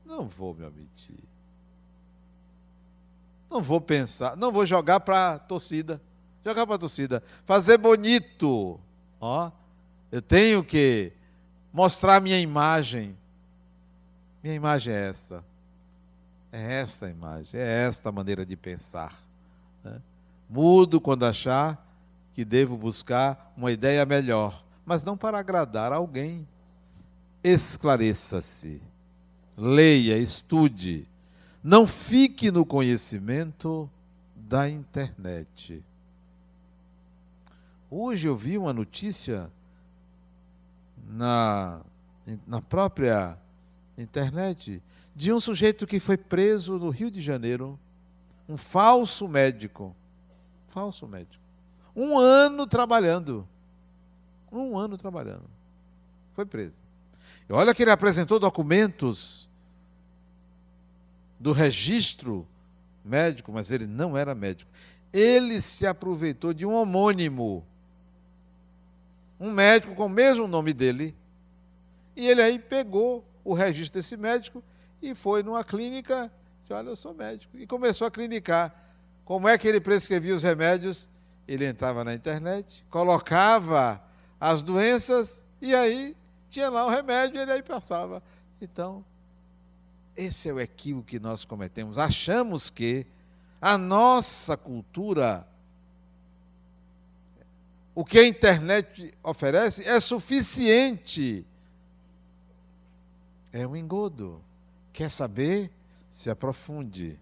[0.04, 1.33] Não vou me omitir.
[3.54, 6.02] Não vou pensar, não vou jogar para a torcida.
[6.44, 7.22] Jogar para a torcida.
[7.44, 8.80] Fazer bonito.
[9.20, 9.48] Ó,
[10.10, 11.12] eu tenho que
[11.72, 13.16] mostrar minha imagem.
[14.42, 15.44] Minha imagem é essa.
[16.50, 19.22] É essa a imagem, é esta a maneira de pensar.
[19.84, 20.00] Né?
[20.50, 21.80] Mudo quando achar
[22.34, 26.44] que devo buscar uma ideia melhor, mas não para agradar alguém.
[27.42, 28.82] Esclareça-se,
[29.56, 31.06] leia, estude,
[31.64, 33.90] não fique no conhecimento
[34.36, 35.82] da internet.
[37.90, 39.50] Hoje eu vi uma notícia
[41.08, 41.80] na,
[42.46, 43.38] na própria
[43.96, 44.82] internet
[45.16, 47.78] de um sujeito que foi preso no Rio de Janeiro,
[48.46, 49.96] um falso médico.
[50.68, 51.42] Falso médico.
[51.96, 53.48] Um ano trabalhando.
[54.52, 55.48] Um ano trabalhando.
[56.34, 56.82] Foi preso.
[57.48, 59.48] E olha que ele apresentou documentos
[61.44, 62.48] do registro
[63.04, 64.70] médico, mas ele não era médico.
[65.12, 67.62] Ele se aproveitou de um homônimo.
[69.38, 71.14] Um médico com o mesmo nome dele.
[72.16, 74.64] E ele aí pegou o registro desse médico
[75.02, 78.74] e foi numa clínica, disse, olha, eu sou médico, e começou a clinicar.
[79.22, 81.10] Como é que ele prescrevia os remédios?
[81.46, 84.02] Ele entrava na internet, colocava
[84.40, 86.16] as doenças e aí
[86.48, 88.22] tinha lá o remédio e ele aí passava.
[88.62, 89.04] Então,
[90.16, 91.98] esse é o equívoco que nós cometemos.
[91.98, 93.06] Achamos que
[93.60, 95.46] a nossa cultura,
[97.94, 101.46] o que a internet oferece, é suficiente.
[103.52, 104.42] É um engodo.
[104.92, 105.70] Quer saber?
[106.10, 107.18] Se aprofunde.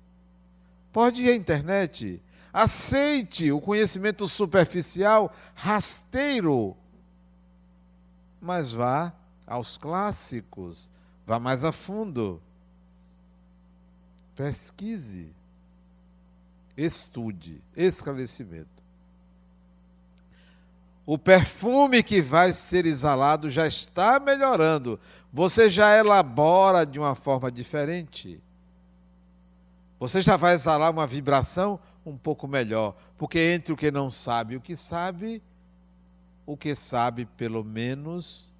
[0.92, 2.20] Pode ir à internet.
[2.52, 6.76] Aceite o conhecimento superficial, rasteiro.
[8.40, 9.12] Mas vá
[9.46, 10.90] aos clássicos.
[11.26, 12.42] Vá mais a fundo.
[14.34, 15.30] Pesquise.
[16.76, 17.62] Estude.
[17.76, 18.82] Esclarecimento.
[21.04, 24.98] O perfume que vai ser exalado já está melhorando.
[25.32, 28.40] Você já elabora de uma forma diferente.
[29.98, 32.96] Você já vai exalar uma vibração um pouco melhor.
[33.18, 35.42] Porque entre o que não sabe e o que sabe,
[36.46, 38.52] o que sabe, pelo menos,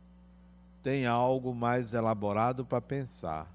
[0.82, 3.46] tem algo mais elaborado para pensar.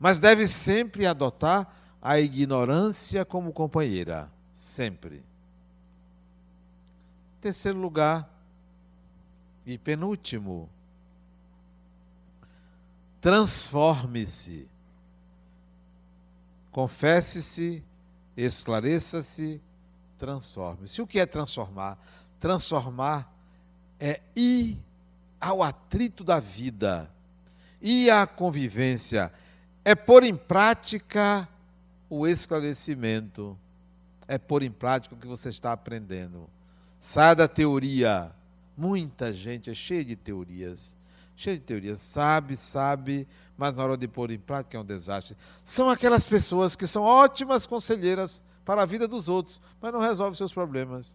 [0.00, 4.32] Mas deve sempre adotar a ignorância como companheira.
[4.50, 5.22] Sempre.
[7.40, 8.28] Terceiro lugar,
[9.64, 10.68] e penúltimo,
[13.20, 14.66] transforme-se.
[16.72, 17.82] Confesse-se,
[18.36, 19.60] esclareça-se,
[20.18, 21.02] transforme-se.
[21.02, 21.98] O que é transformar?
[22.38, 23.32] Transformar
[23.98, 24.78] é ir
[25.40, 27.10] ao atrito da vida,
[27.80, 29.32] ir à convivência,
[29.84, 31.48] é pôr em prática
[32.08, 33.56] o esclarecimento,
[34.26, 36.48] é pôr em prática o que você está aprendendo.
[36.98, 38.30] Saia da teoria.
[38.76, 40.94] Muita gente é cheia de teorias.
[41.36, 42.00] Cheia de teorias.
[42.00, 43.26] Sabe, sabe,
[43.56, 45.36] mas na hora de pôr em prática é um desastre.
[45.64, 50.34] São aquelas pessoas que são ótimas conselheiras para a vida dos outros, mas não resolvem
[50.34, 51.14] seus problemas.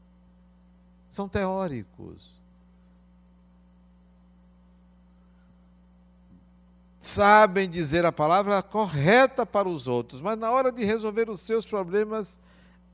[1.10, 2.35] São teóricos.
[7.06, 11.66] Sabem dizer a palavra correta para os outros, mas na hora de resolver os seus
[11.66, 12.40] problemas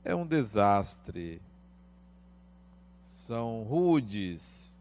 [0.04, 1.40] é um desastre.
[3.02, 4.80] São rudes,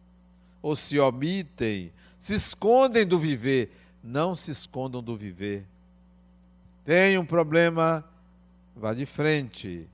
[0.61, 3.71] ou se omitem, se escondem do viver.
[4.03, 5.65] Não se escondam do viver.
[6.83, 8.03] Tem um problema,
[8.75, 9.87] vá de frente.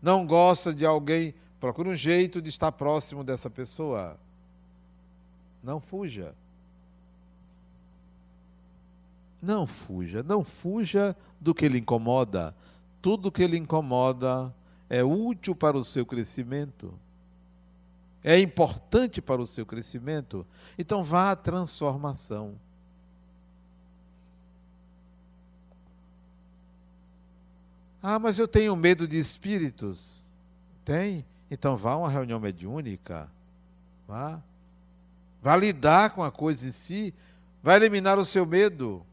[0.00, 4.16] Não gosta de alguém, procure um jeito de estar próximo dessa pessoa.
[5.62, 6.34] Não fuja.
[9.40, 12.54] Não fuja, não fuja do que lhe incomoda.
[13.00, 14.52] Tudo que lhe incomoda
[14.90, 16.92] é útil para o seu crescimento.
[18.22, 20.46] É importante para o seu crescimento.
[20.76, 22.56] Então vá à transformação.
[28.02, 30.24] Ah, mas eu tenho medo de espíritos.
[30.84, 31.24] Tem?
[31.50, 33.28] Então vá a uma reunião mediúnica.
[34.06, 34.42] Vá.
[35.42, 37.14] Vá lidar com a coisa em si.
[37.62, 39.04] Vai eliminar o seu medo.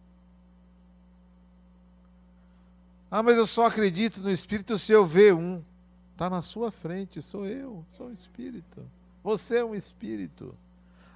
[3.09, 5.63] Ah, mas eu só acredito no Espírito se eu ver um.
[6.11, 8.85] Está na sua frente, sou eu, sou um Espírito.
[9.23, 10.55] Você é um Espírito.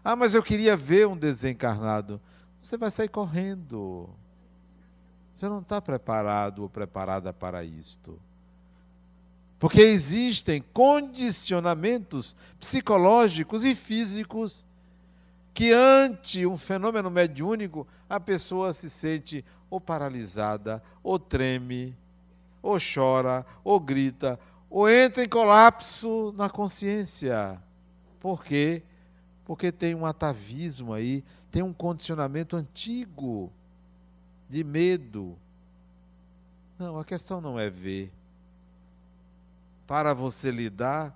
[0.03, 2.21] Ah, mas eu queria ver um desencarnado.
[2.61, 4.09] Você vai sair correndo.
[5.33, 8.19] Você não está preparado ou preparada para isto.
[9.57, 14.65] Porque existem condicionamentos psicológicos e físicos
[15.59, 21.93] que, ante um fenômeno mediúnico, a pessoa se sente ou paralisada, ou treme,
[22.61, 24.39] ou chora, ou grita,
[24.69, 27.61] ou entra em colapso na consciência.
[28.21, 28.83] Por quê?
[29.43, 33.51] Porque tem um atavismo aí, tem um condicionamento antigo
[34.47, 35.37] de medo.
[36.77, 38.13] Não, a questão não é ver.
[39.85, 41.13] Para você lidar,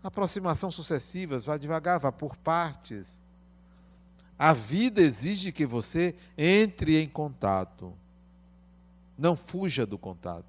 [0.00, 3.20] aproximação sucessivas, vá devagar, vá por partes.
[4.42, 7.92] A vida exige que você entre em contato.
[9.18, 10.46] Não fuja do contato.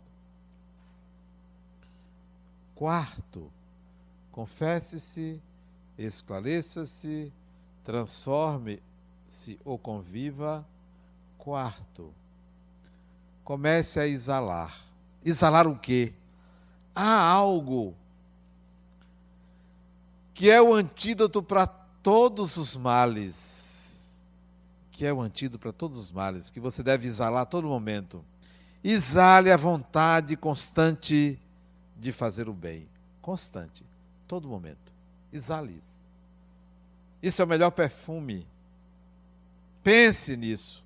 [2.74, 3.52] Quarto,
[4.32, 5.42] confesse-se,
[5.98, 7.34] esclareça-se,
[7.84, 10.66] transforme-se ou conviva.
[11.38, 12.14] Quarto,
[13.44, 14.74] comece a exalar.
[15.22, 16.14] Exalar o quê?
[16.96, 17.94] Há algo
[20.34, 23.61] que é o antídoto para todos os males
[25.02, 28.24] que é o antídoto para todos os males, que você deve exalar a todo momento.
[28.84, 31.40] Exale a vontade constante
[31.98, 32.88] de fazer o bem.
[33.20, 33.84] Constante,
[34.28, 34.94] todo momento.
[35.34, 35.98] Exale isso.
[37.20, 38.46] Isso é o melhor perfume.
[39.84, 40.84] Pense nisso.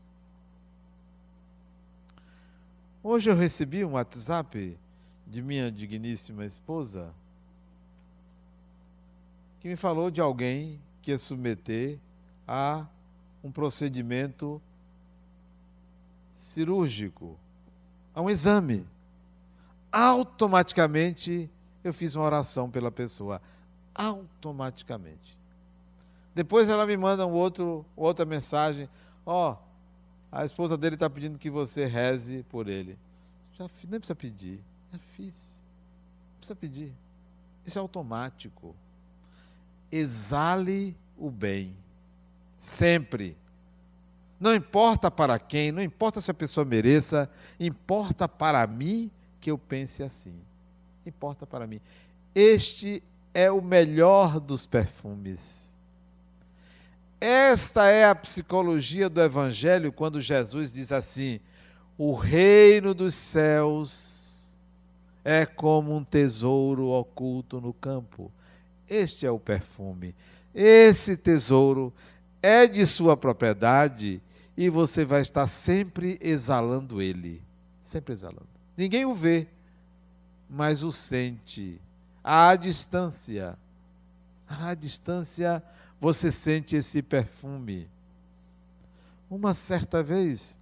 [3.04, 4.80] Hoje eu recebi um WhatsApp
[5.28, 7.14] de minha digníssima esposa
[9.60, 12.00] que me falou de alguém que ia submeter
[12.48, 12.88] a
[13.46, 14.60] um procedimento
[16.34, 17.38] cirúrgico,
[18.12, 18.88] a um exame.
[19.92, 21.48] Automaticamente
[21.84, 23.40] eu fiz uma oração pela pessoa.
[23.94, 25.38] Automaticamente.
[26.34, 28.90] Depois ela me manda um outro, outra mensagem.
[29.24, 29.58] Ó, oh,
[30.32, 32.98] a esposa dele está pedindo que você reze por ele.
[33.54, 34.60] Já nem precisa pedir.
[34.92, 35.64] Já fiz.
[36.32, 36.94] Não precisa pedir.
[37.64, 38.76] Isso é automático.
[39.92, 41.85] Exale o bem.
[42.66, 43.38] Sempre.
[44.40, 49.58] Não importa para quem, não importa se a pessoa mereça, importa para mim que eu
[49.58, 50.34] pense assim.
[51.06, 51.80] Importa para mim.
[52.34, 53.04] Este
[53.36, 55.78] é o melhor dos perfumes.
[57.22, 61.40] Esta é a psicologia do Evangelho quando Jesus diz assim:
[61.96, 64.58] o reino dos céus
[65.24, 68.32] é como um tesouro oculto no campo.
[68.90, 70.16] Este é o perfume.
[70.54, 71.94] Esse tesouro
[72.46, 74.22] é de sua propriedade
[74.56, 77.42] e você vai estar sempre exalando ele.
[77.82, 78.48] Sempre exalando.
[78.78, 79.48] Ninguém o vê,
[80.48, 81.82] mas o sente.
[82.24, 83.58] À distância.
[84.48, 85.64] À distância
[86.00, 87.90] você sente esse perfume.
[89.28, 90.60] Uma certa vez,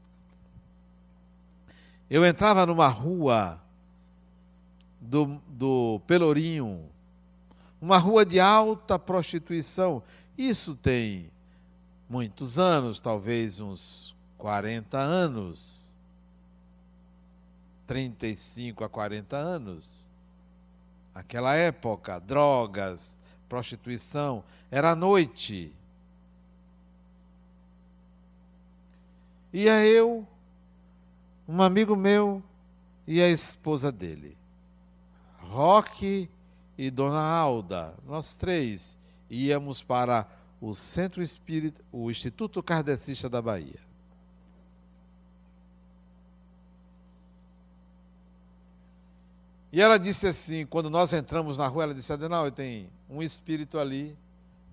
[2.09, 3.61] eu entrava numa rua
[5.01, 6.89] do, do Pelourinho,
[7.81, 10.01] uma rua de alta prostituição.
[10.37, 11.32] Isso tem
[12.13, 15.95] muitos anos, talvez uns 40 anos,
[17.87, 20.07] 35 a 40 anos.
[21.15, 25.73] Aquela época, drogas, prostituição, era noite.
[29.51, 30.27] Ia eu,
[31.47, 32.43] um amigo meu
[33.07, 34.37] e a esposa dele.
[35.39, 36.29] Roque
[36.77, 38.99] e Dona Alda, nós três
[39.31, 40.27] íamos para
[40.65, 43.81] o Centro Espírita, o Instituto Kardecista da Bahia.
[49.73, 53.77] E ela disse assim, quando nós entramos na rua, ela disse, Adenal, tem um espírito
[53.77, 54.17] ali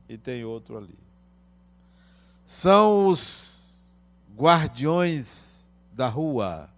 [0.08, 0.96] e tem outro ali.
[2.46, 3.80] São os
[4.36, 6.70] guardiões da rua.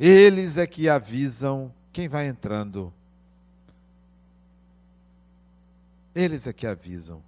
[0.00, 2.92] Eles é que avisam quem vai entrando.
[6.12, 7.22] Eles é que avisam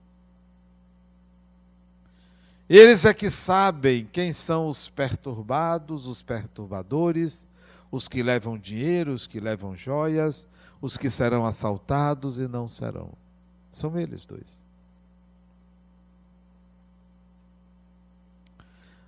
[2.68, 7.48] eles é que sabem quem são os perturbados, os perturbadores,
[7.90, 10.46] os que levam dinheiro, os que levam joias,
[10.80, 13.10] os que serão assaltados e não serão.
[13.72, 14.66] São eles dois.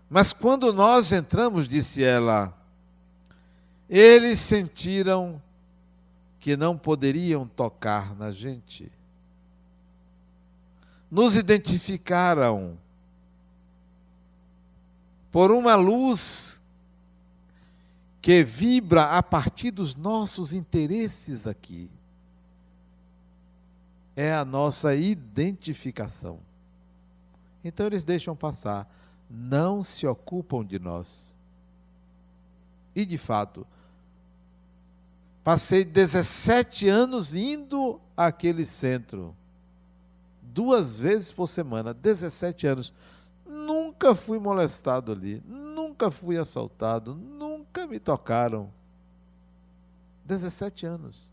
[0.08, 2.56] Mas quando nós entramos, disse ela,
[3.88, 5.40] eles sentiram
[6.40, 8.90] que não poderiam tocar na gente.
[11.10, 12.78] Nos identificaram
[15.30, 16.62] por uma luz
[18.20, 21.90] que vibra a partir dos nossos interesses aqui.
[24.14, 26.38] É a nossa identificação.
[27.64, 28.90] Então eles deixam passar,
[29.30, 31.38] não se ocupam de nós.
[32.94, 33.66] E de fato,
[35.44, 39.34] passei 17 anos indo àquele centro,
[40.42, 42.92] duas vezes por semana, 17 anos
[44.02, 48.72] Nunca fui molestado ali, nunca fui assaltado, nunca me tocaram.
[50.24, 51.30] 17 anos.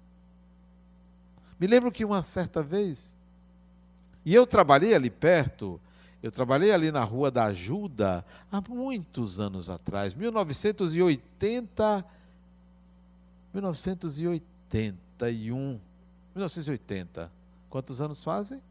[1.58, 3.16] Me lembro que uma certa vez,
[4.26, 5.80] e eu trabalhei ali perto,
[6.22, 12.06] eu trabalhei ali na Rua da Ajuda há muitos anos atrás, 1980,
[13.54, 15.80] 1981,
[16.36, 17.32] 1980.
[17.70, 18.62] Quantos anos fazem?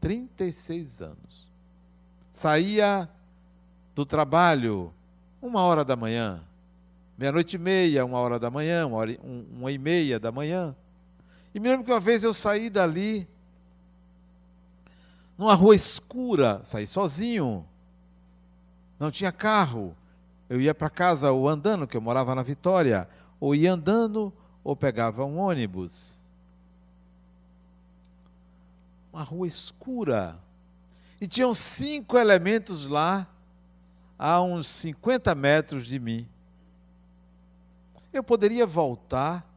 [0.00, 1.50] 36 anos
[2.32, 3.08] saía
[3.94, 4.92] do trabalho
[5.40, 6.42] uma hora da manhã,
[7.18, 10.74] meia-noite e meia, uma hora da manhã, uma, hora, um, uma e meia da manhã.
[11.54, 13.28] E me lembro que uma vez eu saí dali,
[15.36, 17.66] numa rua escura, saí sozinho,
[18.98, 19.94] não tinha carro.
[20.48, 23.08] Eu ia para casa ou andando, que eu morava na Vitória,
[23.40, 26.22] ou ia andando ou pegava um ônibus.
[29.12, 30.38] Uma rua escura,
[31.22, 33.28] e tinham cinco elementos lá,
[34.18, 36.28] a uns 50 metros de mim.
[38.12, 39.48] Eu poderia voltar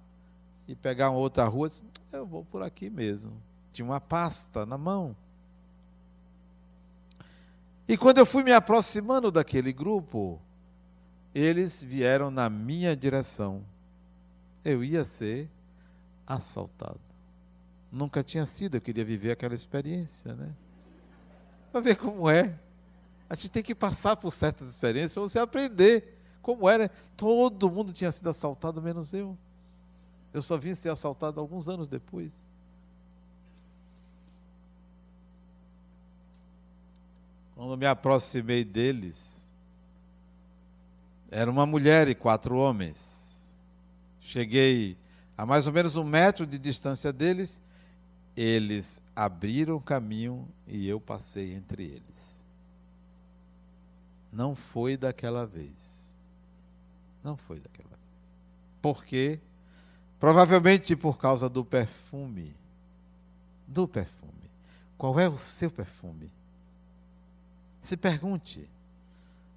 [0.67, 1.67] e pegar uma outra rua,
[2.11, 3.33] eu vou por aqui mesmo.
[3.73, 5.15] Tinha uma pasta na mão.
[7.87, 10.39] E quando eu fui me aproximando daquele grupo,
[11.33, 13.63] eles vieram na minha direção.
[14.63, 15.49] Eu ia ser
[16.27, 17.01] assaltado.
[17.91, 20.53] Nunca tinha sido, eu queria viver aquela experiência, né?
[21.75, 22.57] Para ver como é.
[23.29, 26.89] A gente tem que passar por certas experiências para você aprender como era.
[27.17, 29.37] Todo mundo tinha sido assaltado, menos eu.
[30.33, 32.47] Eu só vim ser assaltado alguns anos depois.
[37.55, 39.45] Quando me aproximei deles,
[41.29, 43.57] era uma mulher e quatro homens.
[44.21, 44.97] Cheguei
[45.37, 47.61] a mais ou menos um metro de distância deles
[48.35, 52.45] eles abriram caminho e eu passei entre eles.
[54.31, 56.15] Não foi daquela vez.
[57.23, 58.01] Não foi daquela vez.
[58.81, 59.39] Por quê?
[60.19, 62.53] Provavelmente por causa do perfume.
[63.65, 64.33] Do perfume.
[64.97, 66.29] Qual é o seu perfume?
[67.81, 68.67] Se pergunte.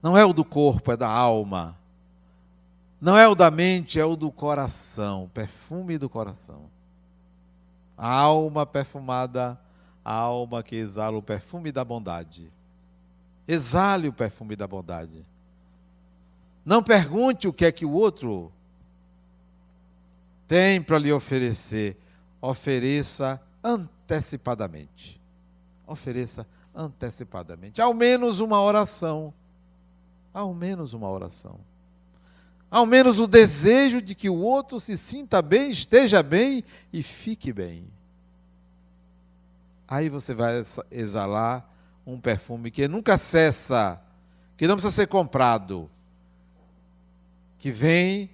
[0.02, 1.76] Não é o do corpo, é da alma.
[3.00, 5.30] Não é o da mente, é o do coração.
[5.34, 6.70] Perfume do coração.
[7.98, 9.58] A alma perfumada,
[10.04, 12.48] a alma que exala o perfume da bondade.
[13.46, 15.26] Exale o perfume da bondade.
[16.64, 18.52] Não pergunte o que é que o outro
[20.46, 21.96] tem para lhe oferecer.
[22.40, 25.20] Ofereça antecipadamente.
[25.86, 27.82] Ofereça antecipadamente.
[27.82, 29.34] Ao menos uma oração.
[30.32, 31.58] Ao menos uma oração
[32.70, 36.62] ao menos o desejo de que o outro se sinta bem, esteja bem
[36.92, 37.86] e fique bem.
[39.86, 41.66] Aí você vai exalar
[42.06, 44.00] um perfume que nunca cessa,
[44.56, 45.90] que não precisa ser comprado,
[47.58, 48.30] que vem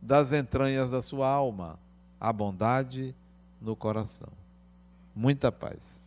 [0.00, 1.78] das entranhas da sua alma,
[2.20, 3.14] a bondade
[3.60, 4.28] no coração.
[5.14, 6.01] Muita paz.